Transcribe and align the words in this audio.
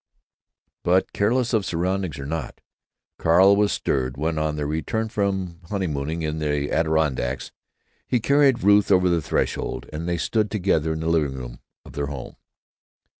But, 0.81 1.13
careless 1.13 1.53
of 1.53 1.63
surroundings 1.63 2.17
or 2.17 2.25
not, 2.25 2.59
Carl 3.19 3.55
was 3.55 3.71
stirred 3.71 4.17
when 4.17 4.39
on 4.39 4.55
their 4.55 4.65
return 4.65 5.09
from 5.09 5.59
honeymooning 5.69 6.23
in 6.23 6.39
the 6.39 6.71
Adirondacks 6.71 7.51
he 8.07 8.19
carried 8.19 8.63
Ruth 8.63 8.89
over 8.91 9.09
the 9.11 9.21
threshold 9.21 9.85
and 9.93 10.09
they 10.09 10.17
stood 10.17 10.49
together 10.49 10.91
in 10.93 11.01
the 11.01 11.07
living 11.07 11.35
room 11.37 11.59
of 11.85 11.93
their 11.93 12.07
home. 12.07 12.35